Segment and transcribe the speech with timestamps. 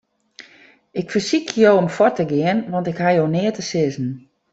[1.01, 4.09] Ik fersykje jo om fuort te gean, want ik haw jo neat te sizzen.